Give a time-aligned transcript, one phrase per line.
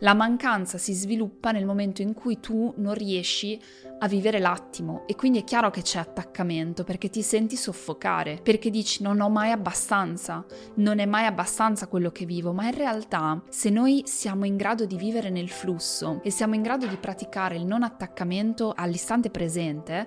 [0.00, 3.60] La mancanza si sviluppa nel momento in cui tu non riesci
[4.00, 8.70] a vivere l'attimo e quindi è chiaro che c'è attaccamento perché ti senti soffocare, perché
[8.70, 10.44] dici non ho mai abbastanza,
[10.74, 14.84] non è mai abbastanza quello che vivo, ma in realtà se noi siamo in grado
[14.84, 20.06] di vivere nel flusso e siamo in grado di praticare il non attaccamento all'istante presente,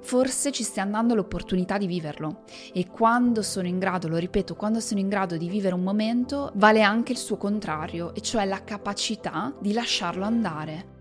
[0.00, 4.80] forse ci stiamo dando l'opportunità di viverlo e quando sono in grado, lo ripeto, quando
[4.80, 8.64] sono in grado di vivere un momento, vale anche il suo contrario, e cioè la
[8.64, 10.95] capacità di lasciarlo andare.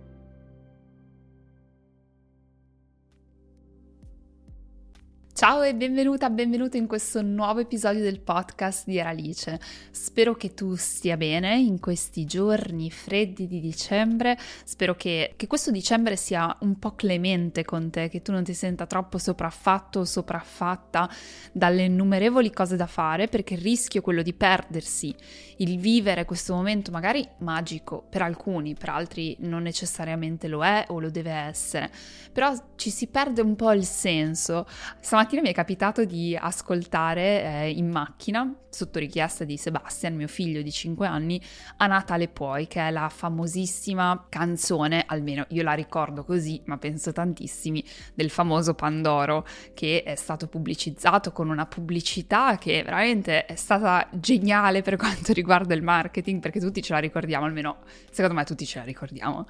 [5.37, 9.59] Ciao e benvenuta, benvenuto in questo nuovo episodio del podcast di Eralice.
[9.91, 15.71] Spero che tu stia bene in questi giorni freddi di dicembre, spero che, che, questo
[15.71, 20.05] dicembre sia un po' clemente con te, che tu non ti senta troppo sopraffatto o
[20.05, 21.09] sopraffatta
[21.51, 25.13] dalle innumerevoli cose da fare, perché il rischio è quello di perdersi,
[25.57, 31.01] il vivere questo momento magari magico per alcuni, per altri non necessariamente lo è o
[31.01, 31.91] lo deve essere,
[32.31, 34.65] però ci si perde un po' il senso.
[35.01, 40.27] Stamattina mattina mi è capitato di ascoltare eh, in macchina, sotto richiesta di Sebastian, mio
[40.27, 41.41] figlio di 5 anni,
[41.77, 47.11] A Natale Puoi, che è la famosissima canzone, almeno io la ricordo così, ma penso
[47.11, 54.07] tantissimi, del famoso Pandoro, che è stato pubblicizzato con una pubblicità che veramente è stata
[54.11, 57.77] geniale per quanto riguarda il marketing, perché tutti ce la ricordiamo, almeno
[58.11, 59.47] secondo me tutti ce la ricordiamo.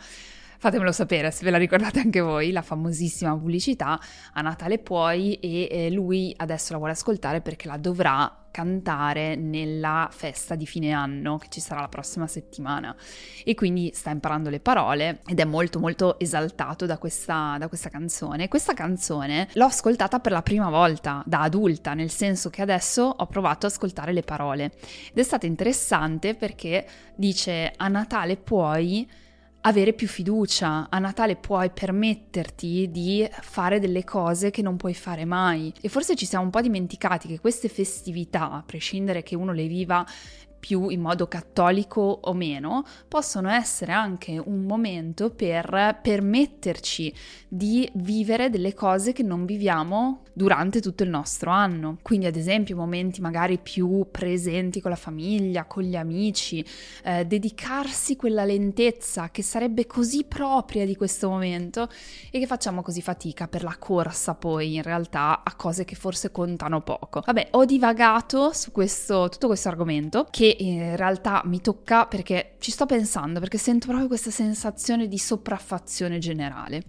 [0.65, 3.99] Fatemelo sapere se ve la ricordate anche voi, la famosissima pubblicità
[4.33, 10.07] a Natale puoi e eh, lui adesso la vuole ascoltare perché la dovrà cantare nella
[10.11, 12.95] festa di fine anno che ci sarà la prossima settimana
[13.43, 17.89] e quindi sta imparando le parole ed è molto molto esaltato da questa, da questa
[17.89, 18.47] canzone.
[18.47, 23.27] Questa canzone l'ho ascoltata per la prima volta da adulta, nel senso che adesso ho
[23.27, 24.71] provato ad ascoltare le parole
[25.11, 29.07] ed è stato interessante perché dice a Natale puoi
[29.67, 30.87] avere più fiducia.
[30.89, 35.73] A Natale puoi permetterti di fare delle cose che non puoi fare mai.
[35.81, 39.67] E forse ci siamo un po' dimenticati che queste festività, a prescindere che uno le
[39.67, 40.05] viva
[40.65, 47.13] più in modo cattolico o meno, possono essere anche un momento per permetterci
[47.47, 51.99] di vivere delle cose che non viviamo durante tutto il nostro anno.
[52.01, 56.65] Quindi ad esempio momenti magari più presenti con la famiglia, con gli amici,
[57.03, 61.87] eh, dedicarsi quella lentezza che sarebbe così propria di questo momento
[62.31, 66.31] e che facciamo così fatica per la corsa poi in realtà a cose che forse
[66.31, 67.21] contano poco.
[67.23, 72.71] Vabbè, ho divagato su questo, tutto questo argomento che in realtà mi tocca perché ci
[72.71, 76.83] sto pensando, perché sento proprio questa sensazione di sopraffazione generale.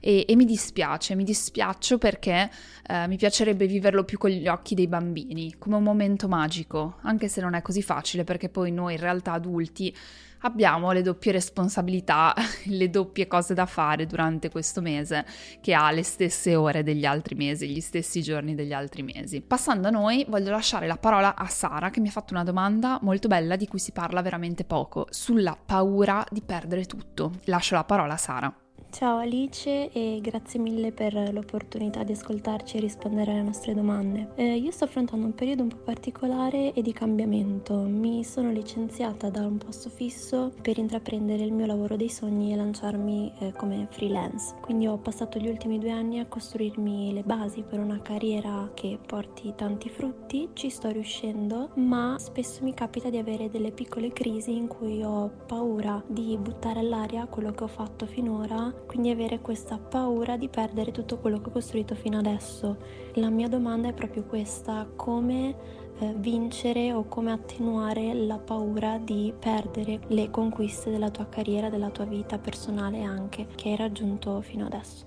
[0.00, 2.50] E, e, mi dispiace, mi dispiaccio perché
[2.86, 7.28] eh, mi piacerebbe viverlo più con gli occhi dei bambini, come un momento magico, anche
[7.28, 9.94] se non è così facile perché poi noi in realtà adulti
[10.40, 12.34] abbiamo le doppie responsabilità,
[12.66, 15.24] le doppie cose da fare durante questo mese
[15.60, 19.40] che ha le stesse ore degli altri mesi, gli stessi giorni degli altri mesi.
[19.40, 22.98] Passando a noi, voglio lasciare la parola a Sara che mi ha fatto una domanda
[23.02, 27.32] molto bella di cui si parla veramente poco, sulla paura di perdere tutto.
[27.44, 28.67] Lascio la parola a Sara.
[28.90, 34.30] Ciao Alice e grazie mille per l'opportunità di ascoltarci e rispondere alle nostre domande.
[34.34, 37.74] Eh, io sto affrontando un periodo un po' particolare e di cambiamento.
[37.76, 42.56] Mi sono licenziata da un posto fisso per intraprendere il mio lavoro dei sogni e
[42.56, 44.54] lanciarmi eh, come freelance.
[44.62, 48.98] Quindi ho passato gli ultimi due anni a costruirmi le basi per una carriera che
[49.06, 50.48] porti tanti frutti.
[50.54, 55.30] Ci sto riuscendo, ma spesso mi capita di avere delle piccole crisi in cui ho
[55.46, 60.92] paura di buttare all'aria quello che ho fatto finora quindi avere questa paura di perdere
[60.92, 62.78] tutto quello che ho costruito fino adesso.
[63.16, 65.54] La mia domanda è proprio questa, come
[65.98, 71.90] eh, vincere o come attenuare la paura di perdere le conquiste della tua carriera, della
[71.90, 75.04] tua vita personale anche, che hai raggiunto fino adesso.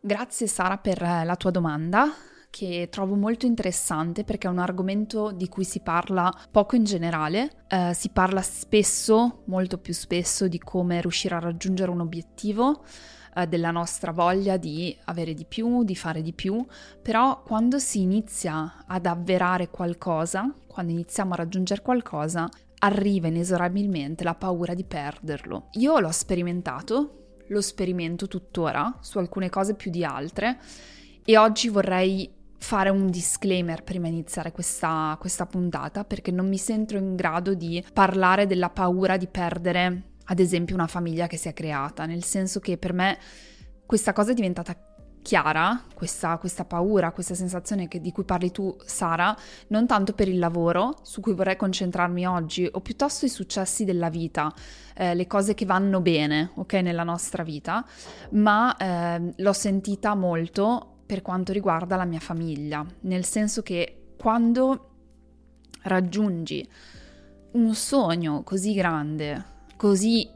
[0.00, 2.12] Grazie Sara per la tua domanda
[2.50, 7.64] che trovo molto interessante perché è un argomento di cui si parla poco in generale,
[7.68, 12.84] eh, si parla spesso, molto più spesso, di come riuscire a raggiungere un obiettivo
[13.34, 16.64] eh, della nostra voglia di avere di più, di fare di più,
[17.02, 22.48] però quando si inizia ad avverare qualcosa, quando iniziamo a raggiungere qualcosa,
[22.80, 25.68] arriva inesorabilmente la paura di perderlo.
[25.72, 30.58] Io l'ho sperimentato, lo sperimento tuttora su alcune cose più di altre
[31.24, 36.58] e oggi vorrei fare un disclaimer prima di iniziare questa, questa puntata perché non mi
[36.58, 41.48] sento in grado di parlare della paura di perdere ad esempio una famiglia che si
[41.48, 43.18] è creata, nel senso che per me
[43.86, 44.76] questa cosa è diventata
[45.22, 49.36] chiara questa, questa paura, questa sensazione che, di cui parli tu, Sara,
[49.68, 54.08] non tanto per il lavoro, su cui vorrei concentrarmi oggi, o piuttosto i successi della
[54.08, 54.52] vita,
[54.94, 57.84] eh, le cose che vanno bene, ok, nella nostra vita,
[58.30, 64.90] ma eh, l'ho sentita molto per quanto riguarda la mia famiglia, nel senso che quando
[65.84, 66.68] raggiungi
[67.52, 69.42] un sogno così grande,
[69.76, 70.28] così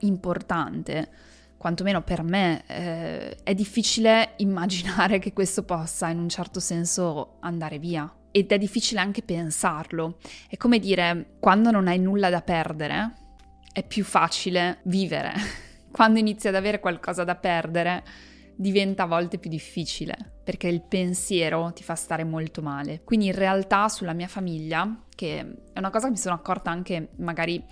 [0.00, 1.08] importante,
[1.56, 7.78] quantomeno per me, eh, è difficile immaginare che questo possa in un certo senso andare
[7.78, 8.12] via.
[8.30, 10.18] Ed è difficile anche pensarlo.
[10.46, 13.14] È come dire, quando non hai nulla da perdere,
[13.72, 15.32] è più facile vivere.
[15.90, 18.02] Quando inizi ad avere qualcosa da perdere,
[18.62, 23.02] diventa a volte più difficile perché il pensiero ti fa stare molto male.
[23.04, 25.38] Quindi in realtà sulla mia famiglia, che
[25.72, 27.62] è una cosa che mi sono accorta anche magari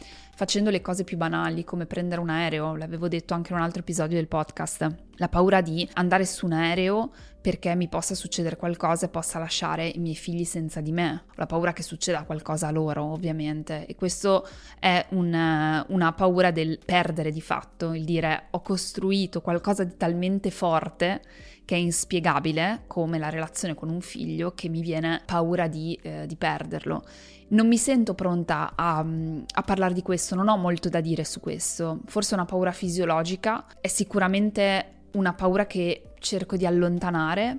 [0.40, 3.80] facendo le cose più banali come prendere un aereo, l'avevo detto anche in un altro
[3.80, 9.04] episodio del podcast, la paura di andare su un aereo perché mi possa succedere qualcosa
[9.04, 12.70] e possa lasciare i miei figli senza di me, la paura che succeda qualcosa a
[12.70, 13.84] loro ovviamente.
[13.84, 14.48] E questo
[14.78, 20.50] è un, una paura del perdere di fatto, il dire ho costruito qualcosa di talmente
[20.50, 21.20] forte
[21.66, 26.26] che è inspiegabile come la relazione con un figlio che mi viene paura di, eh,
[26.26, 27.04] di perderlo
[27.50, 31.40] non mi sento pronta a, a, parlare di questo, non ho molto da dire su
[31.40, 32.00] questo.
[32.06, 37.58] Forse una paura fisiologica, è sicuramente una paura che cerco di allontanare.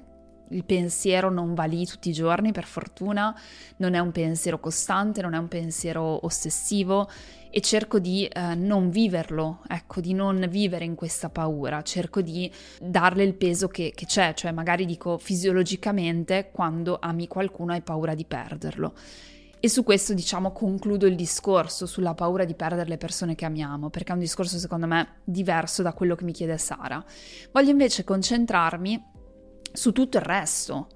[0.49, 3.33] Il pensiero non va lì tutti i giorni, per fortuna,
[3.77, 7.09] non è un pensiero costante, non è un pensiero ossessivo
[7.49, 12.51] e cerco di eh, non viverlo, ecco, di non vivere in questa paura, cerco di
[12.79, 18.13] darle il peso che, che c'è, cioè magari dico fisiologicamente quando ami qualcuno hai paura
[18.13, 18.93] di perderlo.
[19.63, 23.91] E su questo, diciamo, concludo il discorso sulla paura di perdere le persone che amiamo,
[23.91, 27.05] perché è un discorso secondo me diverso da quello che mi chiede Sara.
[27.51, 28.99] Voglio invece concentrarmi
[29.71, 30.87] su tutto il resto,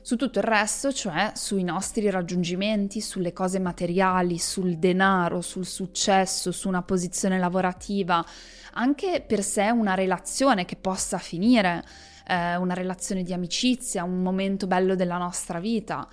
[0.00, 6.52] su tutto il resto, cioè sui nostri raggiungimenti, sulle cose materiali, sul denaro, sul successo,
[6.52, 8.24] su una posizione lavorativa,
[8.72, 11.84] anche per sé una relazione che possa finire,
[12.26, 16.08] eh, una relazione di amicizia, un momento bello della nostra vita.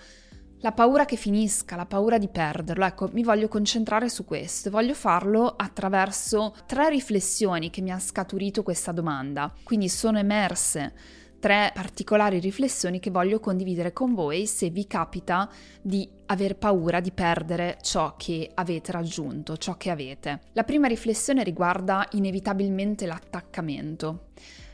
[0.63, 4.71] La paura che finisca, la paura di perderlo, ecco, mi voglio concentrare su questo e
[4.71, 9.53] voglio farlo attraverso tre riflessioni che mi ha scaturito questa domanda.
[9.61, 10.93] Quindi sono emerse
[11.37, 15.49] tre particolari riflessioni che voglio condividere con voi se vi capita
[15.81, 20.43] di aver paura di perdere ciò che avete raggiunto, ciò che avete.
[20.53, 24.27] La prima riflessione riguarda inevitabilmente l'attaccamento,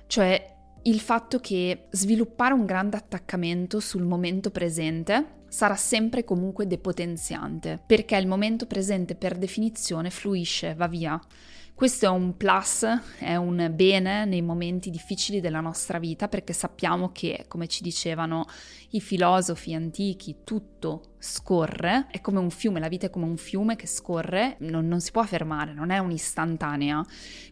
[0.05, 7.79] cioè il fatto che sviluppare un grande attaccamento sul momento presente sarà sempre comunque depotenziante,
[7.85, 11.19] perché il momento presente per definizione fluisce, va via.
[11.79, 12.85] Questo è un plus,
[13.19, 18.47] è un bene nei momenti difficili della nostra vita perché sappiamo che, come ci dicevano
[18.89, 23.77] i filosofi antichi, tutto scorre, è come un fiume, la vita è come un fiume
[23.77, 27.01] che scorre, non, non si può fermare, non è un'istantanea.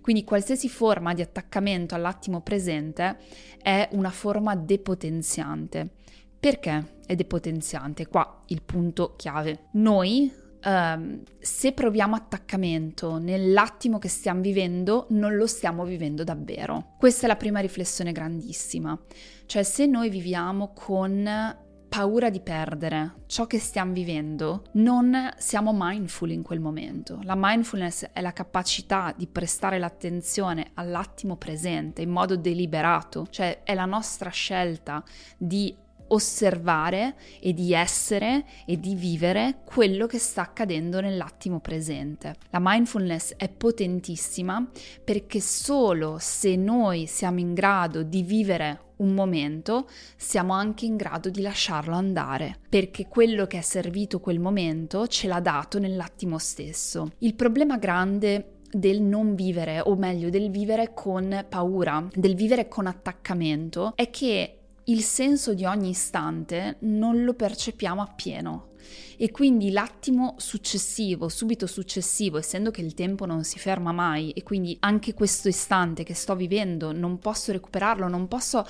[0.01, 3.19] Quindi qualsiasi forma di attaccamento all'attimo presente
[3.61, 5.91] è una forma depotenziante.
[6.39, 8.07] Perché è depotenziante?
[8.07, 9.67] Qua il punto chiave.
[9.71, 10.31] Noi,
[10.63, 16.95] um, se proviamo attaccamento nell'attimo che stiamo vivendo, non lo stiamo vivendo davvero.
[16.99, 18.97] Questa è la prima riflessione grandissima.
[19.45, 26.31] Cioè, se noi viviamo con paura di perdere ciò che stiamo vivendo, non siamo mindful
[26.31, 27.19] in quel momento.
[27.23, 33.73] La mindfulness è la capacità di prestare l'attenzione all'attimo presente in modo deliberato, cioè è
[33.73, 35.03] la nostra scelta
[35.37, 35.75] di
[36.09, 42.35] osservare e di essere e di vivere quello che sta accadendo nell'attimo presente.
[42.49, 44.65] La mindfulness è potentissima
[45.03, 51.29] perché solo se noi siamo in grado di vivere un momento, siamo anche in grado
[51.29, 57.11] di lasciarlo andare, perché quello che è servito quel momento ce l'ha dato nell'attimo stesso.
[57.19, 62.85] Il problema grande del non vivere, o meglio del vivere con paura, del vivere con
[62.85, 64.56] attaccamento, è che
[64.89, 68.69] il senso di ogni istante non lo percepiamo appieno.
[69.17, 74.43] E quindi l'attimo successivo, subito successivo, essendo che il tempo non si ferma mai e
[74.43, 78.65] quindi anche questo istante che sto vivendo non posso recuperarlo, non posso,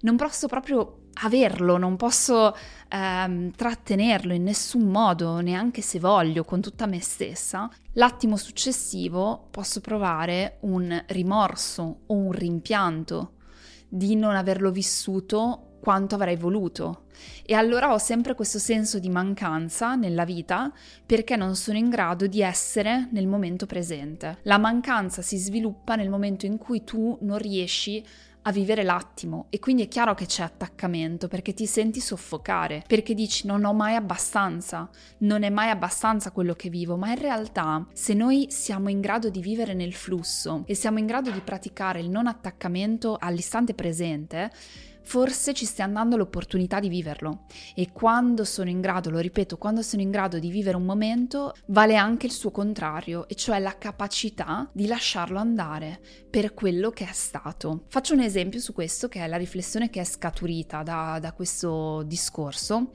[0.00, 2.54] non posso proprio averlo, non posso
[2.88, 9.80] ehm, trattenerlo in nessun modo, neanche se voglio, con tutta me stessa, l'attimo successivo posso
[9.80, 13.34] provare un rimorso o un rimpianto
[13.94, 17.06] di non averlo vissuto quanto avrei voluto.
[17.44, 20.72] E allora ho sempre questo senso di mancanza nella vita
[21.04, 24.38] perché non sono in grado di essere nel momento presente.
[24.44, 29.46] La mancanza si sviluppa nel momento in cui tu non riesci a vivere l'attimo.
[29.50, 33.72] E quindi è chiaro che c'è attaccamento perché ti senti soffocare, perché dici non ho
[33.72, 38.88] mai abbastanza, non è mai abbastanza quello che vivo, ma in realtà se noi siamo
[38.88, 43.16] in grado di vivere nel flusso e siamo in grado di praticare il non attaccamento
[43.20, 44.50] all'istante presente,
[45.02, 47.44] forse ci stiamo dando l'opportunità di viverlo
[47.74, 51.54] e quando sono in grado, lo ripeto, quando sono in grado di vivere un momento,
[51.66, 57.08] vale anche il suo contrario, e cioè la capacità di lasciarlo andare per quello che
[57.08, 57.84] è stato.
[57.88, 62.02] Faccio un esempio su questo che è la riflessione che è scaturita da, da questo
[62.06, 62.90] discorso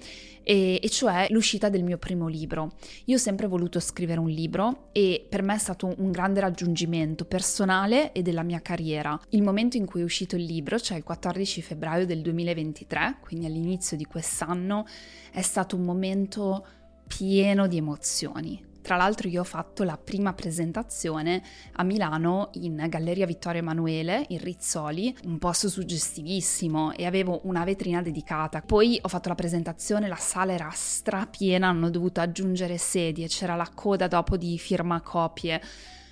[0.48, 2.76] e, e, cioè l'uscita del mio primo libro.
[3.06, 7.26] Io ho sempre voluto scrivere un libro e per me è stato un grande raggiungimento
[7.26, 9.20] personale e della mia carriera.
[9.30, 13.46] Il momento in cui è uscito il libro, cioè il 14 febbraio del 2023, quindi
[13.46, 14.86] all'inizio di quest'anno,
[15.32, 16.66] è stato un momento
[17.08, 18.66] pieno di emozioni.
[18.88, 24.40] Tra l'altro io ho fatto la prima presentazione a Milano in Galleria Vittorio Emanuele, in
[24.40, 28.62] Rizzoli, un posto suggestivissimo e avevo una vetrina dedicata.
[28.62, 33.70] Poi ho fatto la presentazione, la sala era strapiena, hanno dovuto aggiungere sedie, c'era la
[33.76, 35.62] coda dopo di firma copie.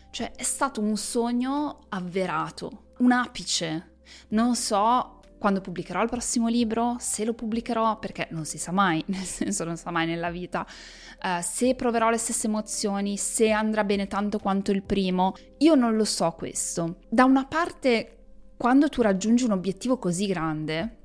[0.09, 3.99] Cioè è stato un sogno avverato, un apice.
[4.29, 5.14] Non so
[5.45, 9.63] quando pubblicherò il prossimo libro, se lo pubblicherò, perché non si sa mai, nel senso
[9.63, 14.39] non sa mai nella vita, uh, se proverò le stesse emozioni, se andrà bene tanto
[14.39, 16.95] quanto il primo, io non lo so questo.
[17.07, 18.23] Da una parte,
[18.57, 20.97] quando tu raggiungi un obiettivo così grande,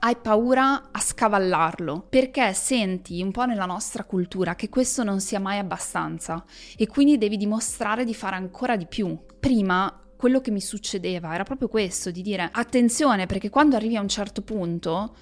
[0.00, 5.38] hai paura a scavallarlo perché senti un po' nella nostra cultura che questo non sia
[5.38, 6.44] mai abbastanza
[6.76, 9.16] e quindi devi dimostrare di fare ancora di più.
[9.38, 14.00] Prima quello che mi succedeva era proprio questo, di dire attenzione perché quando arrivi a
[14.00, 15.16] un certo punto,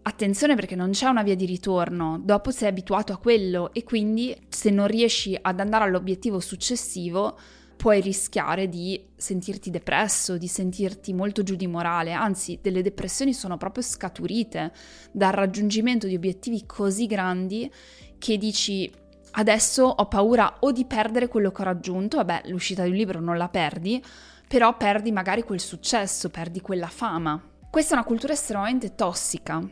[0.00, 4.34] attenzione perché non c'è una via di ritorno, dopo sei abituato a quello e quindi
[4.48, 7.38] se non riesci ad andare all'obiettivo successivo
[7.76, 13.58] puoi rischiare di sentirti depresso, di sentirti molto giù di morale, anzi delle depressioni sono
[13.58, 14.72] proprio scaturite
[15.12, 17.70] dal raggiungimento di obiettivi così grandi
[18.16, 18.90] che dici
[19.32, 23.20] adesso ho paura o di perdere quello che ho raggiunto, vabbè l'uscita di un libro
[23.20, 24.02] non la perdi,
[24.48, 27.40] però perdi magari quel successo, perdi quella fama.
[27.70, 29.62] Questa è una cultura estremamente tossica.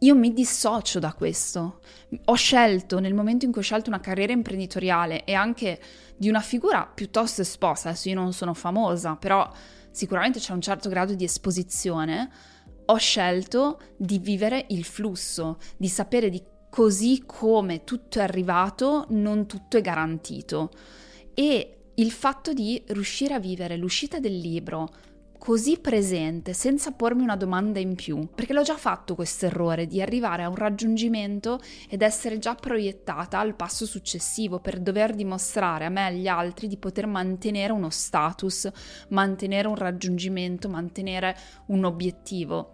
[0.00, 1.80] Io mi dissocio da questo.
[2.26, 5.80] Ho scelto, nel momento in cui ho scelto una carriera imprenditoriale e anche
[6.16, 9.48] di una figura piuttosto esposta, adesso io non sono famosa, però
[9.90, 12.30] sicuramente c'è un certo grado di esposizione,
[12.86, 19.46] ho scelto di vivere il flusso, di sapere di così come tutto è arrivato, non
[19.46, 20.70] tutto è garantito.
[21.32, 24.88] E il fatto di riuscire a vivere l'uscita del libro
[25.38, 30.00] così presente senza pormi una domanda in più, perché l'ho già fatto questo errore di
[30.00, 35.90] arrivare a un raggiungimento ed essere già proiettata al passo successivo per dover dimostrare a
[35.90, 38.70] me e agli altri di poter mantenere uno status,
[39.08, 41.36] mantenere un raggiungimento, mantenere
[41.66, 42.72] un obiettivo.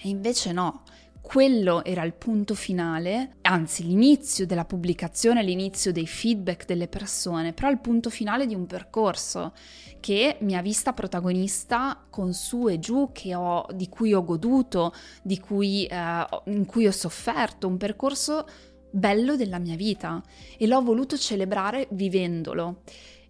[0.00, 0.82] E invece no,
[1.28, 7.68] quello era il punto finale, anzi l'inizio della pubblicazione, l'inizio dei feedback delle persone, però
[7.68, 9.52] il punto finale di un percorso
[10.00, 14.94] che mi ha vista protagonista con su e giù, ho, di cui ho goduto,
[15.38, 18.48] cui, eh, in cui ho sofferto, un percorso
[18.90, 20.22] bello della mia vita
[20.56, 22.84] e l'ho voluto celebrare vivendolo.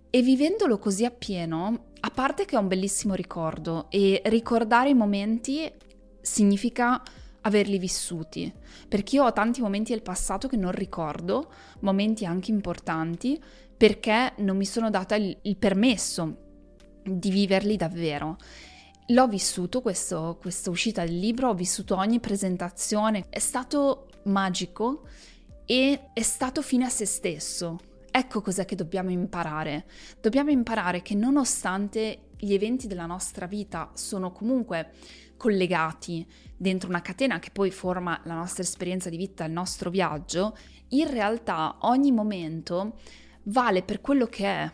[0.09, 5.69] E vivendolo così appieno, a parte che è un bellissimo ricordo e ricordare i momenti
[6.21, 7.02] significa
[7.49, 8.52] averli vissuti,
[8.88, 13.43] perché io ho tanti momenti del passato che non ricordo, momenti anche importanti,
[13.76, 16.37] perché non mi sono data il, il permesso
[17.02, 18.37] di viverli davvero.
[19.09, 25.07] L'ho vissuto questo, questa uscita del libro, ho vissuto ogni presentazione, è stato magico
[25.64, 27.78] e è stato fine a se stesso.
[28.11, 29.87] Ecco cos'è che dobbiamo imparare.
[30.21, 34.93] Dobbiamo imparare che nonostante gli eventi della nostra vita sono comunque
[35.38, 40.54] collegati dentro una catena che poi forma la nostra esperienza di vita, il nostro viaggio,
[40.88, 42.99] in realtà ogni momento
[43.45, 44.71] vale per quello che è,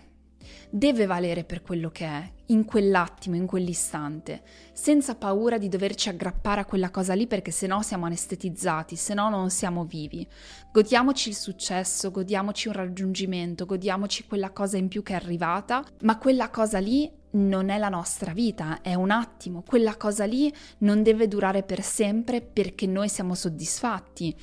[0.69, 4.43] deve valere per quello che è, in quell'attimo, in quell'istante,
[4.73, 9.51] senza paura di doverci aggrappare a quella cosa lì perché sennò siamo anestetizzati, sennò non
[9.51, 10.27] siamo vivi.
[10.73, 16.19] Godiamoci il successo, godiamoci un raggiungimento, godiamoci quella cosa in più che è arrivata, ma
[16.19, 21.03] quella cosa lì non è la nostra vita, è un attimo, quella cosa lì non
[21.03, 24.37] deve durare per sempre perché noi siamo soddisfatti.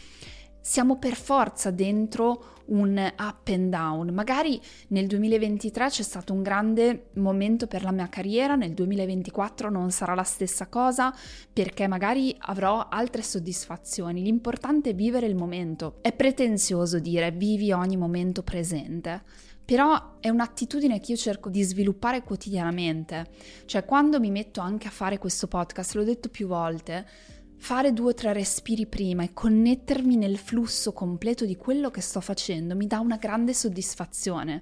[0.63, 4.09] Siamo per forza dentro un up and down.
[4.09, 9.89] Magari nel 2023 c'è stato un grande momento per la mia carriera, nel 2024 non
[9.89, 11.11] sarà la stessa cosa
[11.51, 14.21] perché magari avrò altre soddisfazioni.
[14.21, 15.97] L'importante è vivere il momento.
[16.01, 19.23] È pretenzioso dire vivi ogni momento presente
[19.71, 23.27] Però è un'attitudine che io cerco di sviluppare quotidianamente.
[23.63, 27.07] Cioè, quando mi metto anche a fare questo podcast, l'ho detto più volte,
[27.55, 32.19] fare due o tre respiri prima e connettermi nel flusso completo di quello che sto
[32.19, 34.61] facendo mi dà una grande soddisfazione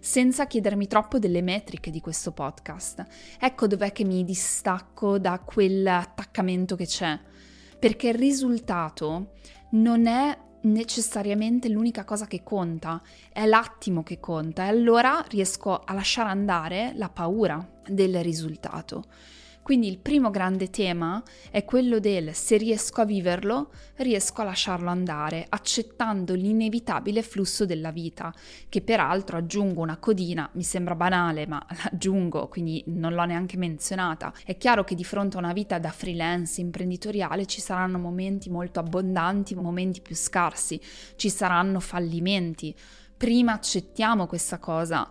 [0.00, 3.04] senza chiedermi troppo delle metriche di questo podcast.
[3.38, 7.20] Ecco dov'è che mi distacco da quell'attaccamento che c'è,
[7.78, 9.32] perché il risultato
[9.72, 13.00] non è necessariamente l'unica cosa che conta,
[13.32, 19.04] è l'attimo che conta e allora riesco a lasciare andare la paura del risultato.
[19.66, 21.20] Quindi il primo grande tema
[21.50, 27.90] è quello del se riesco a viverlo, riesco a lasciarlo andare, accettando l'inevitabile flusso della
[27.90, 28.32] vita,
[28.68, 34.32] che peraltro aggiungo una codina, mi sembra banale, ma l'aggiungo, quindi non l'ho neanche menzionata.
[34.44, 38.78] È chiaro che di fronte a una vita da freelance imprenditoriale ci saranno momenti molto
[38.78, 40.80] abbondanti, momenti più scarsi,
[41.16, 42.72] ci saranno fallimenti.
[43.16, 45.08] Prima accettiamo questa cosa,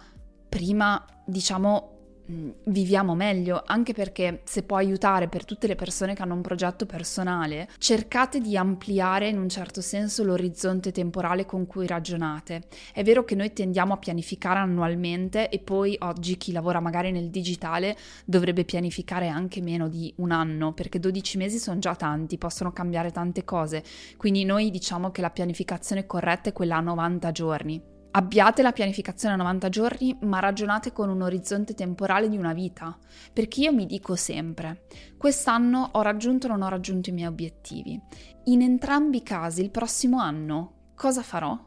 [0.47, 1.94] prima diciamo
[2.27, 6.85] viviamo meglio, anche perché se può aiutare per tutte le persone che hanno un progetto
[6.85, 12.63] personale, cercate di ampliare in un certo senso l'orizzonte temporale con cui ragionate.
[12.93, 17.29] È vero che noi tendiamo a pianificare annualmente e poi oggi chi lavora magari nel
[17.29, 22.71] digitale dovrebbe pianificare anche meno di un anno, perché 12 mesi sono già tanti, possono
[22.71, 23.83] cambiare tante cose.
[24.17, 27.94] Quindi noi diciamo che la pianificazione corretta è quella a 90 giorni.
[28.17, 32.97] Abbiate la pianificazione a 90 giorni, ma ragionate con un orizzonte temporale di una vita,
[33.33, 34.85] perché io mi dico sempre,
[35.17, 37.99] quest'anno ho raggiunto o non ho raggiunto i miei obiettivi.
[38.45, 41.59] In entrambi i casi, il prossimo anno, cosa farò?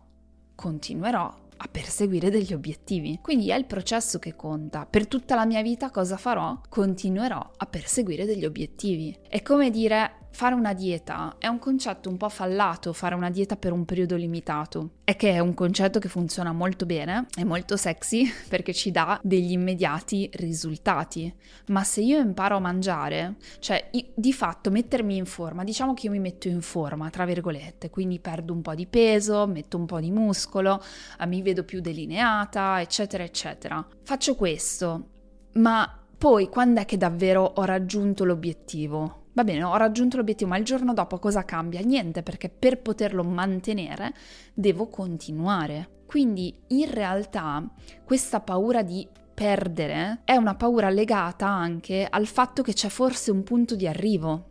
[0.54, 3.18] Continuerò a perseguire degli obiettivi.
[3.20, 4.86] Quindi è il processo che conta.
[4.86, 6.58] Per tutta la mia vita cosa farò?
[6.66, 9.14] Continuerò a perseguire degli obiettivi.
[9.28, 13.56] È come dire fare una dieta è un concetto un po' fallato, fare una dieta
[13.56, 14.90] per un periodo limitato.
[15.04, 19.18] È che è un concetto che funziona molto bene, è molto sexy perché ci dà
[19.22, 21.32] degli immediati risultati.
[21.68, 26.12] Ma se io imparo a mangiare, cioè di fatto mettermi in forma, diciamo che io
[26.12, 30.00] mi metto in forma, tra virgolette, quindi perdo un po' di peso, metto un po'
[30.00, 30.82] di muscolo,
[31.20, 33.84] eh, mi vedo più delineata, eccetera, eccetera.
[34.02, 35.08] Faccio questo,
[35.54, 39.26] ma poi quando è che davvero ho raggiunto l'obiettivo?
[39.38, 41.78] Va bene, ho raggiunto l'obiettivo, ma il giorno dopo cosa cambia?
[41.78, 44.12] Niente, perché per poterlo mantenere
[44.52, 46.00] devo continuare.
[46.06, 47.64] Quindi in realtà
[48.04, 53.44] questa paura di perdere è una paura legata anche al fatto che c'è forse un
[53.44, 54.46] punto di arrivo.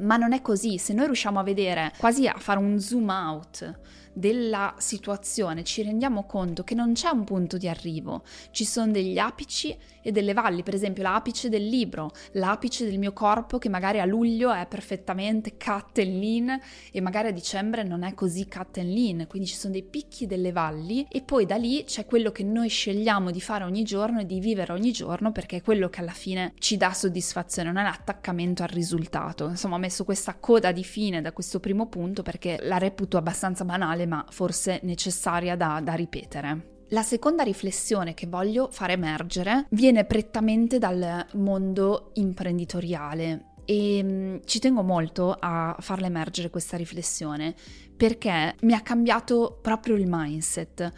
[0.00, 3.80] Ma non è così, se noi riusciamo a vedere, quasi a fare un zoom out
[4.18, 9.18] della situazione ci rendiamo conto che non c'è un punto di arrivo, ci sono degli
[9.18, 14.00] apici e delle valli, per esempio l'apice del libro, l'apice del mio corpo che magari
[14.00, 18.78] a luglio è perfettamente cut and lean e magari a dicembre non è così cut
[18.78, 22.32] and lean, quindi ci sono dei picchi delle valli e poi da lì c'è quello
[22.32, 25.88] che noi scegliamo di fare ogni giorno e di vivere ogni giorno perché è quello
[25.88, 29.48] che alla fine ci dà soddisfazione, non è l'attaccamento al risultato.
[29.48, 33.64] Insomma, ho messo questa coda di fine da questo primo punto perché la reputo abbastanza
[33.64, 36.76] banale ma forse necessaria da, da ripetere.
[36.88, 44.58] La seconda riflessione che voglio far emergere viene prettamente dal mondo imprenditoriale e mm, ci
[44.58, 47.54] tengo molto a farla emergere questa riflessione
[47.94, 50.90] perché mi ha cambiato proprio il mindset.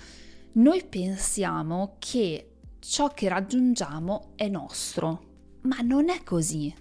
[0.53, 5.23] Noi pensiamo che ciò che raggiungiamo è nostro,
[5.63, 6.73] ma non è così.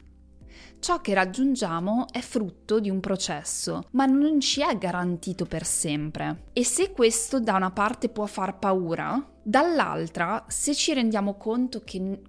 [0.80, 6.46] Ciò che raggiungiamo è frutto di un processo, ma non ci è garantito per sempre.
[6.54, 12.22] E se questo da una parte può far paura, dall'altra, se ci rendiamo conto che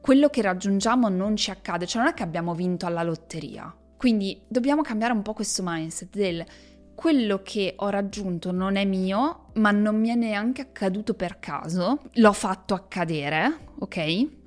[0.00, 3.74] quello che raggiungiamo non ci accade, cioè non è che abbiamo vinto alla lotteria.
[3.96, 6.44] Quindi dobbiamo cambiare un po' questo mindset del
[6.94, 12.00] quello che ho raggiunto non è mio, ma non mi è neanche accaduto per caso,
[12.14, 14.37] l'ho fatto accadere, ok?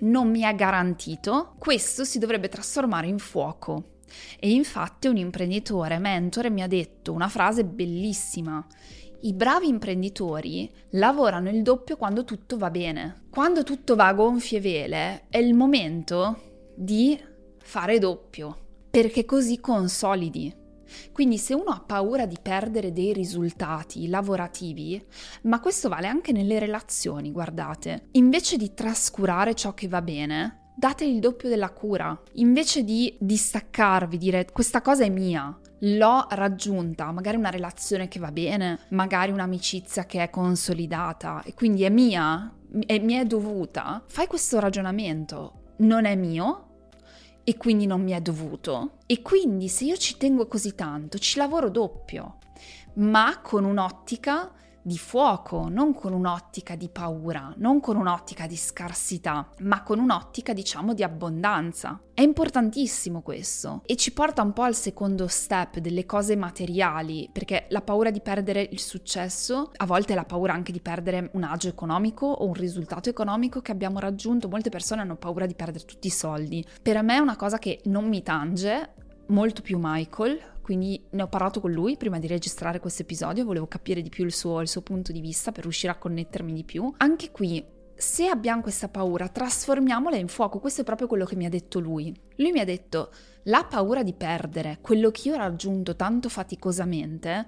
[0.00, 3.92] Non mi è garantito, questo si dovrebbe trasformare in fuoco.
[4.38, 8.64] E infatti un imprenditore mentore mi ha detto una frase bellissima.
[9.22, 13.22] I bravi imprenditori lavorano il doppio quando tutto va bene.
[13.30, 17.18] Quando tutto va a gonfie vele è il momento di
[17.58, 18.56] fare doppio,
[18.90, 20.54] perché così consolidi.
[21.12, 25.02] Quindi se uno ha paura di perdere dei risultati lavorativi,
[25.42, 31.04] ma questo vale anche nelle relazioni, guardate, invece di trascurare ciò che va bene, date
[31.04, 32.20] il doppio della cura.
[32.34, 38.32] Invece di distaccarvi, dire questa cosa è mia, l'ho raggiunta, magari una relazione che va
[38.32, 44.58] bene, magari un'amicizia che è consolidata e quindi è mia, mi è dovuta, fai questo
[44.58, 45.60] ragionamento.
[45.76, 46.73] Non è mio,
[47.44, 48.98] e quindi non mi è dovuto.
[49.06, 52.38] E quindi se io ci tengo così tanto, ci lavoro doppio,
[52.94, 54.50] ma con un'ottica
[54.86, 60.52] di fuoco, non con un'ottica di paura, non con un'ottica di scarsità, ma con un'ottica
[60.52, 61.98] diciamo di abbondanza.
[62.12, 67.64] È importantissimo questo e ci porta un po' al secondo step delle cose materiali, perché
[67.70, 71.68] la paura di perdere il successo, a volte la paura anche di perdere un agio
[71.68, 76.08] economico o un risultato economico che abbiamo raggiunto, molte persone hanno paura di perdere tutti
[76.08, 76.62] i soldi.
[76.82, 78.90] Per me è una cosa che non mi tange,
[79.28, 83.66] molto più Michael, quindi ne ho parlato con lui prima di registrare questo episodio, volevo
[83.66, 86.64] capire di più il suo, il suo punto di vista per riuscire a connettermi di
[86.64, 86.90] più.
[86.96, 87.62] Anche qui
[87.94, 90.60] se abbiamo questa paura, trasformiamola in fuoco.
[90.60, 92.18] Questo è proprio quello che mi ha detto lui.
[92.36, 93.10] Lui mi ha detto:
[93.44, 97.46] la paura di perdere quello che io ho raggiunto tanto faticosamente,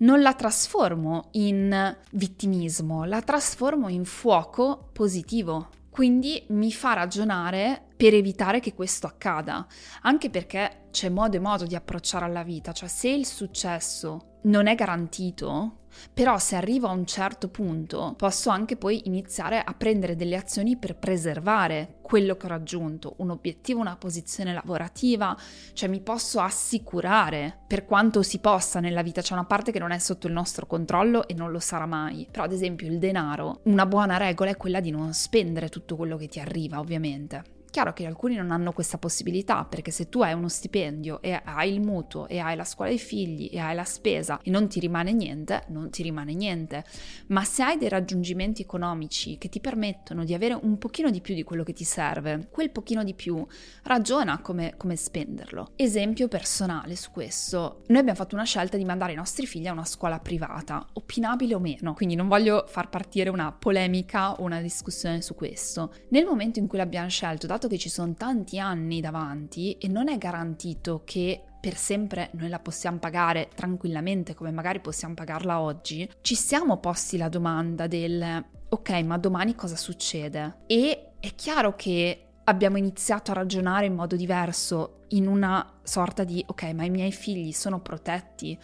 [0.00, 5.70] non la trasformo in vittimismo, la trasformo in fuoco positivo.
[5.98, 9.66] Quindi mi fa ragionare per evitare che questo accada,
[10.02, 14.68] anche perché c'è modo e modo di approcciare alla vita, cioè se il successo non
[14.68, 20.16] è garantito, però se arrivo a un certo punto posso anche poi iniziare a prendere
[20.16, 25.36] delle azioni per preservare quello che ho raggiunto, un obiettivo, una posizione lavorativa,
[25.74, 29.90] cioè mi posso assicurare per quanto si possa nella vita, c'è una parte che non
[29.90, 33.60] è sotto il nostro controllo e non lo sarà mai, però ad esempio il denaro,
[33.64, 37.92] una buona regola è quella di non spendere tutto quello che ti arriva ovviamente Chiaro
[37.92, 41.80] che alcuni non hanno questa possibilità perché se tu hai uno stipendio e hai il
[41.82, 45.12] mutuo e hai la scuola dei figli e hai la spesa e non ti rimane
[45.12, 46.84] niente, non ti rimane niente.
[47.28, 51.34] Ma se hai dei raggiungimenti economici che ti permettono di avere un pochino di più
[51.34, 53.46] di quello che ti serve, quel pochino di più,
[53.82, 55.72] ragiona come, come spenderlo.
[55.76, 57.82] Esempio personale su questo.
[57.88, 61.54] Noi abbiamo fatto una scelta di mandare i nostri figli a una scuola privata, opinabile
[61.54, 65.92] o meno, quindi non voglio far partire una polemica o una discussione su questo.
[66.08, 70.08] Nel momento in cui l'abbiamo scelto, dato che ci sono tanti anni davanti e non
[70.08, 76.08] è garantito che per sempre noi la possiamo pagare tranquillamente come magari possiamo pagarla oggi,
[76.20, 80.58] ci siamo posti la domanda del ok, ma domani cosa succede?
[80.66, 86.42] E è chiaro che abbiamo iniziato a ragionare in modo diverso, in una sorta di
[86.46, 88.56] ok, ma i miei figli sono protetti,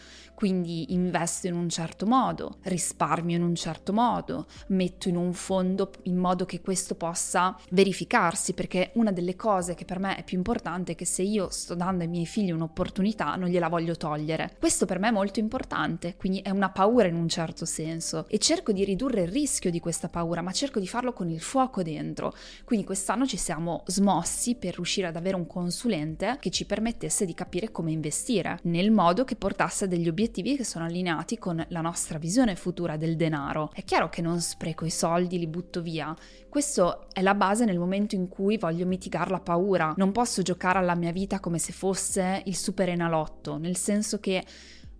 [0.44, 5.90] quindi investo in un certo modo, risparmio in un certo modo, metto in un fondo
[6.02, 10.36] in modo che questo possa verificarsi, perché una delle cose che per me è più
[10.36, 14.54] importante è che se io sto dando ai miei figli un'opportunità non gliela voglio togliere.
[14.58, 18.36] Questo per me è molto importante, quindi è una paura in un certo senso e
[18.36, 21.82] cerco di ridurre il rischio di questa paura, ma cerco di farlo con il fuoco
[21.82, 22.34] dentro.
[22.64, 27.32] Quindi quest'anno ci siamo smossi per riuscire ad avere un consulente che ci permettesse di
[27.32, 31.80] capire come investire, nel modo che portasse a degli obiettivi che sono allineati con la
[31.80, 33.70] nostra visione futura del denaro.
[33.72, 36.14] È chiaro che non spreco i soldi, li butto via.
[36.48, 39.94] Questo è la base nel momento in cui voglio mitigare la paura.
[39.96, 44.44] Non posso giocare alla mia vita come se fosse il super enalotto, nel senso che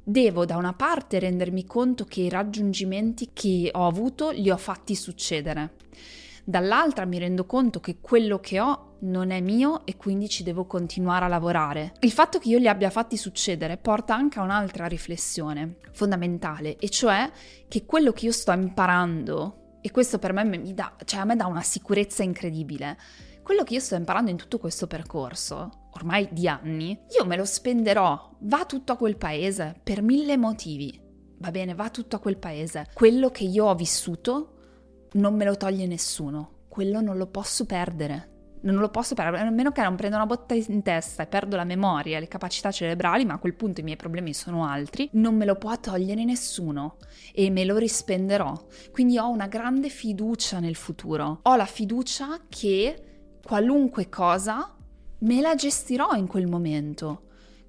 [0.03, 4.94] devo da una parte rendermi conto che i raggiungimenti che ho avuto li ho fatti
[4.94, 5.83] succedere
[6.44, 10.66] dall'altra mi rendo conto che quello che ho non è mio e quindi ci devo
[10.66, 11.94] continuare a lavorare.
[12.00, 16.88] Il fatto che io li abbia fatti succedere porta anche a un'altra riflessione fondamentale, e
[16.88, 17.30] cioè
[17.68, 21.37] che quello che io sto imparando, e questo per me mi dà, cioè a me
[21.37, 22.96] dà una sicurezza incredibile,
[23.42, 27.44] quello che io sto imparando in tutto questo percorso, ormai di anni, io me lo
[27.44, 31.02] spenderò, va tutto a quel paese per mille motivi.
[31.37, 32.88] Va bene, va tutto a quel paese.
[32.94, 34.54] Quello che io ho vissuto
[35.14, 38.31] non me lo toglie nessuno, quello non lo posso perdere.
[38.64, 41.55] Non lo posso perdere, a meno che non prenda una botta in testa e perdo
[41.55, 45.37] la memoria, le capacità cerebrali, ma a quel punto i miei problemi sono altri, non
[45.37, 46.96] me lo può togliere nessuno
[47.35, 48.55] e me lo rispenderò.
[48.90, 51.40] Quindi ho una grande fiducia nel futuro.
[51.42, 54.74] Ho la fiducia che qualunque cosa
[55.18, 57.24] me la gestirò in quel momento.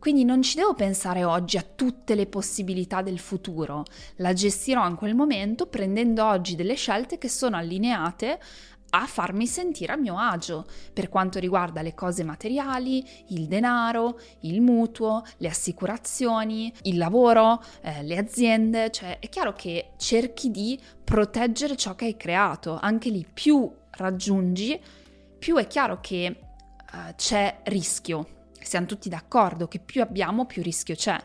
[0.06, 3.86] Quindi non ci devo pensare oggi a tutte le possibilità del futuro,
[4.18, 8.40] la gestirò in quel momento prendendo oggi delle scelte che sono allineate
[8.92, 14.62] a farmi sentire a mio agio per quanto riguarda le cose materiali, il denaro, il
[14.62, 21.76] mutuo, le assicurazioni, il lavoro, eh, le aziende, cioè è chiaro che cerchi di proteggere
[21.76, 24.80] ciò che hai creato, anche lì più raggiungi,
[25.40, 28.35] più è chiaro che eh, c'è rischio,
[28.68, 31.18] siamo tutti d'accordo che più abbiamo più rischio c'è,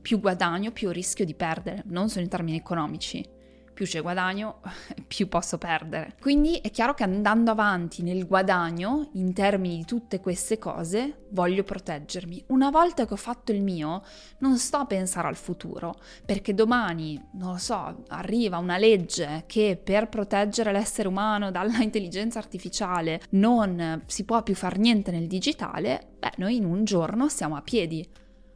[0.00, 3.26] più guadagno più rischio di perdere, non solo in termini economici,
[3.74, 4.60] più c'è guadagno,
[5.06, 6.14] più posso perdere.
[6.20, 11.64] Quindi è chiaro che andando avanti nel guadagno, in termini di tutte queste cose, voglio
[11.64, 12.44] proteggermi.
[12.48, 14.02] Una volta che ho fatto il mio,
[14.38, 19.78] non sto a pensare al futuro, perché domani, non lo so, arriva una legge che
[19.82, 26.14] per proteggere l'essere umano dalla intelligenza artificiale non si può più fare niente nel digitale,
[26.18, 28.08] beh, noi in un giorno siamo a piedi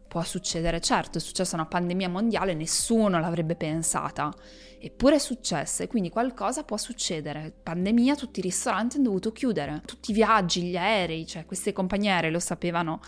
[0.08, 4.34] Può succedere, certo, è successa una pandemia mondiale, nessuno l'avrebbe pensata,
[4.80, 7.54] eppure è successa e quindi qualcosa può succedere.
[7.62, 12.10] Pandemia, tutti i ristoranti hanno dovuto chiudere, tutti i viaggi, gli aerei, cioè queste compagnie
[12.10, 13.00] aeree lo sapevano.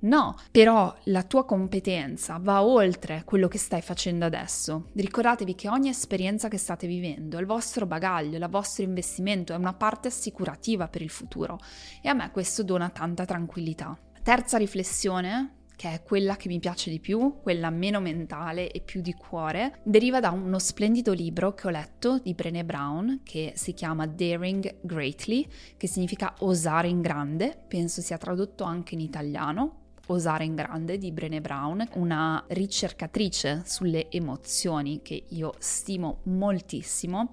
[0.00, 4.90] No, però la tua competenza va oltre quello che stai facendo adesso.
[4.94, 9.56] Ricordatevi che ogni esperienza che state vivendo è il vostro bagaglio, il vostro investimento, è
[9.56, 11.58] una parte assicurativa per il futuro
[12.02, 13.96] e a me questo dona tanta tranquillità.
[14.22, 19.00] Terza riflessione che è quella che mi piace di più, quella meno mentale e più
[19.00, 23.74] di cuore, deriva da uno splendido libro che ho letto di Brené Brown che si
[23.74, 29.82] chiama Daring Greatly, che significa osare in grande, penso sia tradotto anche in italiano.
[30.06, 37.30] Osare in grande di Brené Brown, una ricercatrice sulle emozioni che io stimo moltissimo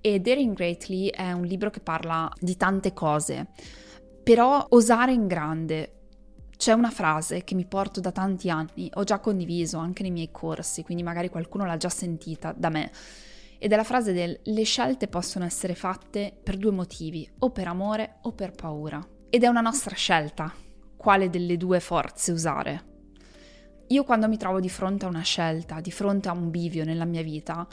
[0.00, 3.48] e Daring Greatly è un libro che parla di tante cose,
[4.22, 6.03] però osare in grande
[6.56, 10.30] c'è una frase che mi porto da tanti anni, ho già condiviso anche nei miei
[10.30, 12.90] corsi, quindi magari qualcuno l'ha già sentita da me,
[13.58, 17.68] ed è la frase del le scelte possono essere fatte per due motivi, o per
[17.68, 19.06] amore o per paura.
[19.30, 20.52] Ed è una nostra scelta
[20.96, 22.92] quale delle due forze usare.
[23.88, 27.04] Io quando mi trovo di fronte a una scelta, di fronte a un bivio nella
[27.04, 27.66] mia vita,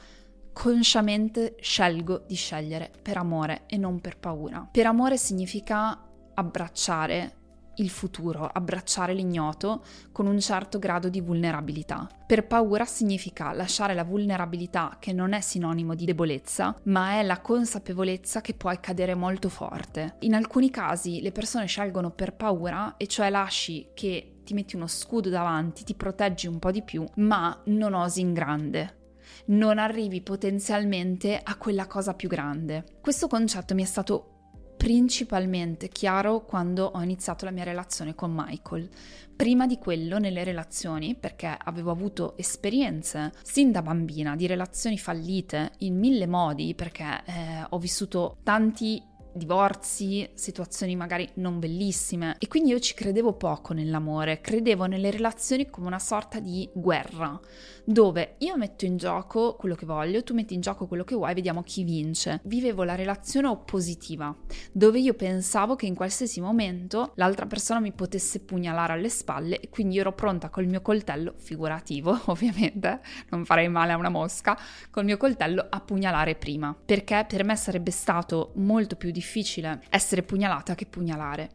[0.54, 4.68] consciamente scelgo di scegliere per amore e non per paura.
[4.70, 5.98] Per amore significa
[6.34, 7.36] abbracciare
[7.82, 12.08] il futuro, abbracciare l'ignoto con un certo grado di vulnerabilità.
[12.26, 17.42] Per paura significa lasciare la vulnerabilità che non è sinonimo di debolezza, ma è la
[17.42, 20.16] consapevolezza che puoi cadere molto forte.
[20.20, 24.88] In alcuni casi le persone scelgono per paura e cioè lasci che ti metti uno
[24.88, 29.00] scudo davanti, ti proteggi un po' di più, ma non osi in grande
[29.44, 32.84] non arrivi potenzialmente a quella cosa più grande.
[33.02, 34.41] Questo concetto mi è stato
[34.82, 38.90] principalmente chiaro quando ho iniziato la mia relazione con Michael.
[39.36, 45.74] Prima di quello, nelle relazioni, perché avevo avuto esperienze sin da bambina di relazioni fallite
[45.80, 52.72] in mille modi, perché eh, ho vissuto tanti divorzi, situazioni magari non bellissime e quindi
[52.72, 57.40] io ci credevo poco nell'amore, credevo nelle relazioni come una sorta di guerra,
[57.86, 61.34] dove io metto in gioco quello che voglio, tu metti in gioco quello che vuoi,
[61.34, 62.40] vediamo chi vince.
[62.44, 64.36] Vivevo la relazione oppositiva,
[64.72, 69.70] dove io pensavo che in qualsiasi momento l'altra persona mi potesse pugnalare alle spalle e
[69.70, 74.58] quindi ero pronta col mio coltello, figurativo ovviamente, non farei male a una mosca,
[74.90, 80.24] col mio coltello a pugnalare prima, perché per me sarebbe stato molto più difficile essere
[80.24, 81.52] pugnalata che pugnalare.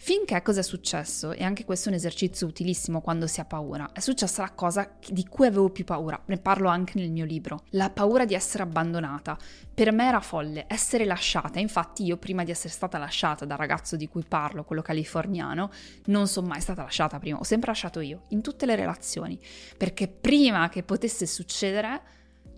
[0.00, 3.90] Finché cosa è successo, e anche questo è un esercizio utilissimo quando si ha paura,
[3.92, 7.64] è successa la cosa di cui avevo più paura, ne parlo anche nel mio libro,
[7.70, 9.36] la paura di essere abbandonata.
[9.74, 13.96] Per me era folle essere lasciata, infatti io prima di essere stata lasciata dal ragazzo
[13.96, 15.70] di cui parlo, quello californiano,
[16.04, 19.38] non sono mai stata lasciata prima, ho sempre lasciato io, in tutte le relazioni,
[19.76, 22.02] perché prima che potesse succedere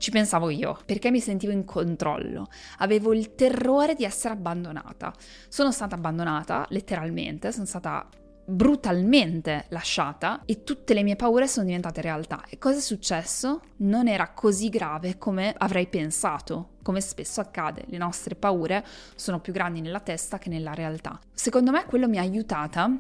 [0.01, 2.49] ci pensavo io, perché mi sentivo in controllo.
[2.79, 5.13] Avevo il terrore di essere abbandonata.
[5.49, 8.09] Sono stata abbandonata, letteralmente, sono stata
[8.47, 12.43] brutalmente lasciata e tutte le mie paure sono diventate realtà.
[12.49, 13.61] E cosa è successo?
[13.77, 17.85] Non era così grave come avrei pensato, come spesso accade.
[17.87, 18.83] Le nostre paure
[19.17, 21.21] sono più grandi nella testa che nella realtà.
[21.35, 22.91] Secondo me quello mi ha aiutata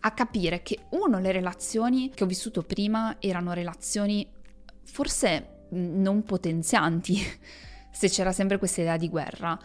[0.00, 4.26] a capire che uno, le relazioni che ho vissuto prima erano relazioni
[4.82, 7.18] forse non potenzianti,
[7.90, 9.58] se c'era sempre questa idea di guerra.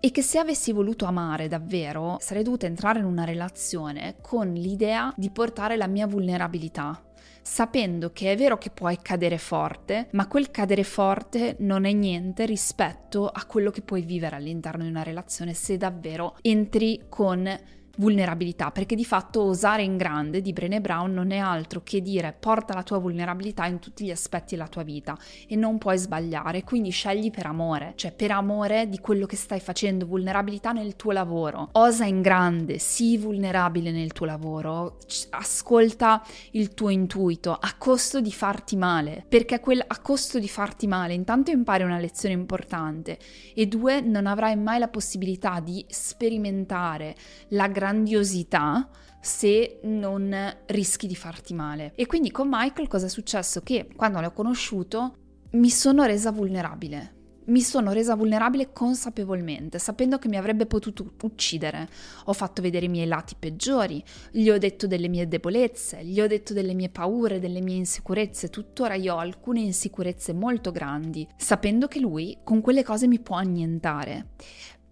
[0.00, 5.10] E che se avessi voluto amare davvero, sarei dovuta entrare in una relazione con l'idea
[5.16, 7.02] di portare la mia vulnerabilità,
[7.40, 12.44] sapendo che è vero che puoi cadere forte, ma quel cadere forte non è niente
[12.44, 17.48] rispetto a quello che puoi vivere all'interno di una relazione se davvero entri con
[17.96, 22.34] vulnerabilità, perché di fatto osare in grande di Brené Brown non è altro che dire
[22.38, 26.64] porta la tua vulnerabilità in tutti gli aspetti della tua vita e non puoi sbagliare,
[26.64, 31.12] quindi scegli per amore, cioè per amore di quello che stai facendo, vulnerabilità nel tuo
[31.12, 31.68] lavoro.
[31.72, 34.98] Osa in grande, sii vulnerabile nel tuo lavoro,
[35.30, 40.86] ascolta il tuo intuito a costo di farti male, perché quel a costo di farti
[40.86, 43.18] male intanto impari una lezione importante
[43.54, 47.14] e due non avrai mai la possibilità di sperimentare
[47.48, 48.88] la gratitudine grandiosità
[49.20, 50.34] se non
[50.66, 51.92] rischi di farti male.
[51.94, 53.60] E quindi con Michael cosa è successo?
[53.60, 55.16] Che quando l'ho conosciuto
[55.52, 57.12] mi sono resa vulnerabile.
[57.46, 61.86] Mi sono resa vulnerabile consapevolmente, sapendo che mi avrebbe potuto uccidere.
[62.24, 66.26] Ho fatto vedere i miei lati peggiori, gli ho detto delle mie debolezze, gli ho
[66.26, 68.48] detto delle mie paure, delle mie insicurezze.
[68.48, 73.36] Tuttora io ho alcune insicurezze molto grandi, sapendo che lui con quelle cose mi può
[73.36, 74.28] annientare,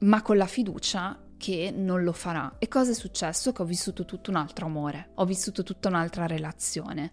[0.01, 2.55] ma con la fiducia che non lo farà.
[2.61, 3.51] E cosa è successo?
[3.51, 7.11] Che ho vissuto tutto un altro amore, ho vissuto tutta un'altra relazione.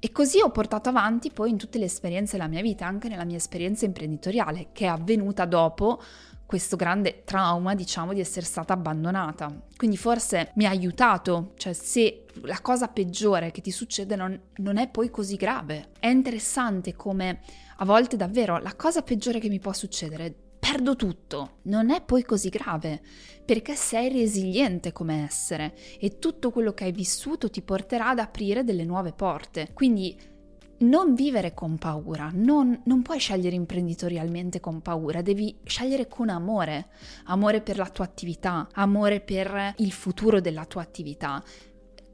[0.00, 3.22] E così ho portato avanti poi in tutte le esperienze della mia vita, anche nella
[3.22, 6.02] mia esperienza imprenditoriale, che è avvenuta dopo
[6.44, 9.48] questo grande trauma, diciamo, di essere stata abbandonata.
[9.76, 14.76] Quindi forse mi ha aiutato, cioè se la cosa peggiore che ti succede non, non
[14.78, 15.90] è poi così grave.
[16.00, 17.42] È interessante come
[17.76, 21.58] a volte davvero la cosa peggiore che mi può succedere perdo tutto.
[21.62, 23.00] Non è poi così grave,
[23.44, 28.64] perché sei resiliente come essere e tutto quello che hai vissuto ti porterà ad aprire
[28.64, 29.70] delle nuove porte.
[29.72, 30.36] Quindi
[30.80, 36.88] non vivere con paura, non, non, puoi scegliere imprenditorialmente con paura, devi scegliere con amore,
[37.24, 41.42] amore per la tua attività, amore per il futuro della tua attività,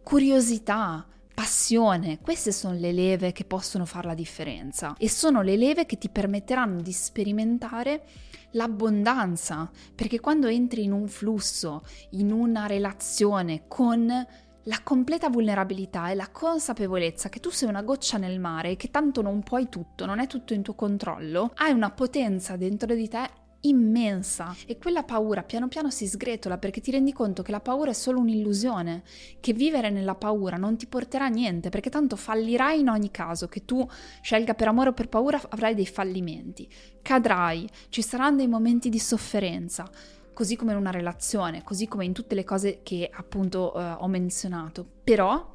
[0.02, 5.84] curiosità, passione, queste sono le leve che possono fare la differenza e sono le leve
[5.84, 8.04] che ti permetteranno di sperimentare
[8.54, 14.26] l'abbondanza, perché quando entri in un flusso, in una relazione con
[14.66, 18.90] la completa vulnerabilità e la consapevolezza che tu sei una goccia nel mare e che
[18.90, 23.08] tanto non puoi tutto, non è tutto in tuo controllo, hai una potenza dentro di
[23.08, 24.54] te immensa.
[24.66, 27.94] E quella paura piano piano si sgretola perché ti rendi conto che la paura è
[27.94, 29.02] solo un'illusione,
[29.40, 33.48] che vivere nella paura non ti porterà a niente perché tanto fallirai in ogni caso,
[33.48, 33.86] che tu
[34.22, 36.68] scelga per amore o per paura avrai dei fallimenti,
[37.02, 39.88] cadrai, ci saranno dei momenti di sofferenza,
[40.32, 44.08] così come in una relazione, così come in tutte le cose che appunto uh, ho
[44.08, 45.54] menzionato, però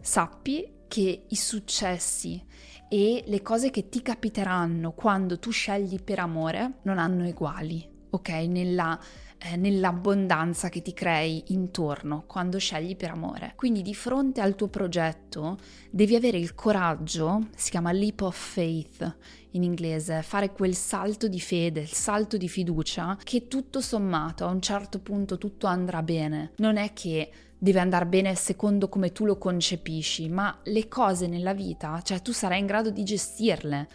[0.00, 2.42] sappi che i successi
[2.88, 8.28] e le cose che ti capiteranno quando tu scegli per amore non hanno eguali, ok?
[8.28, 8.98] Nella,
[9.38, 13.52] eh, nell'abbondanza che ti crei intorno quando scegli per amore.
[13.56, 15.58] Quindi di fronte al tuo progetto
[15.90, 19.16] devi avere il coraggio, si chiama leap of faith
[19.50, 24.50] in inglese, fare quel salto di fede, il salto di fiducia che tutto sommato a
[24.50, 26.52] un certo punto tutto andrà bene.
[26.56, 31.54] Non è che deve andare bene secondo come tu lo concepisci, ma le cose nella
[31.54, 33.88] vita, cioè tu sarai in grado di gestirle.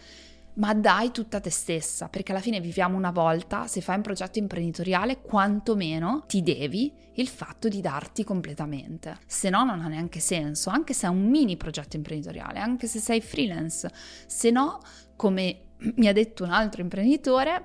[0.54, 4.38] Ma dai tutta te stessa, perché alla fine viviamo una volta, se fai un progetto
[4.38, 9.16] imprenditoriale, quantomeno ti devi il fatto di darti completamente.
[9.26, 12.98] Se no non ha neanche senso, anche se è un mini progetto imprenditoriale, anche se
[12.98, 13.90] sei freelance.
[14.26, 14.78] Se no,
[15.16, 17.64] come mi ha detto un altro imprenditore,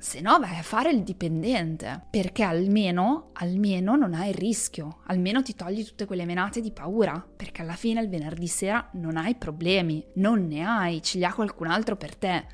[0.00, 5.54] se no vai a fare il dipendente, perché almeno, almeno non hai rischio, almeno ti
[5.54, 10.02] togli tutte quelle menate di paura, perché alla fine il venerdì sera non hai problemi,
[10.14, 12.46] non ne hai, ce li ha qualcun altro per te.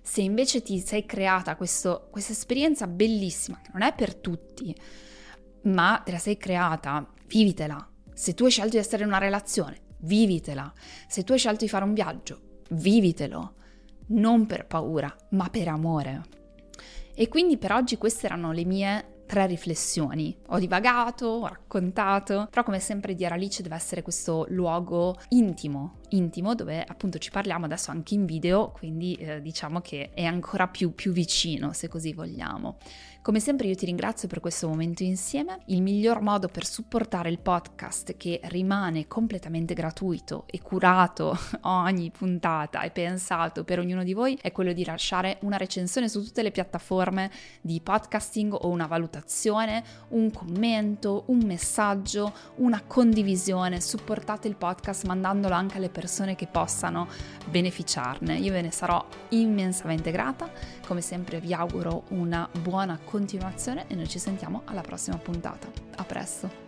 [0.00, 4.72] Se invece ti sei creata questa esperienza bellissima, che non è per tutti,
[5.62, 7.90] ma te la sei creata, vivitela.
[8.12, 10.72] Se tu hai scelto di essere in una relazione, vivitela.
[11.08, 13.54] Se tu hai scelto di fare un viaggio, vivitelo.
[14.06, 16.42] Non per paura, ma per amore.
[17.14, 20.36] E quindi per oggi queste erano le mie tre riflessioni.
[20.48, 26.54] Ho divagato, ho raccontato, però come sempre di Alice deve essere questo luogo intimo, intimo
[26.54, 30.94] dove appunto ci parliamo adesso anche in video, quindi eh, diciamo che è ancora più,
[30.94, 32.78] più vicino se così vogliamo.
[33.24, 35.60] Come sempre io ti ringrazio per questo momento insieme.
[35.68, 42.82] Il miglior modo per supportare il podcast che rimane completamente gratuito e curato ogni puntata
[42.82, 46.50] e pensato per ognuno di voi è quello di lasciare una recensione su tutte le
[46.50, 47.30] piattaforme
[47.62, 53.80] di podcasting o una valutazione, un commento, un messaggio, una condivisione.
[53.80, 57.08] Supportate il podcast mandandolo anche alle persone che possano
[57.46, 58.36] beneficiarne.
[58.36, 60.52] Io ve ne sarò immensamente grata.
[60.86, 65.66] Come sempre vi auguro una buona continuazione e noi ci sentiamo alla prossima puntata.
[65.96, 66.63] A presto!